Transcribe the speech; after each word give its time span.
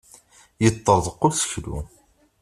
Yeṭṭarḍaq 0.63 1.21
useklu. 1.29 1.79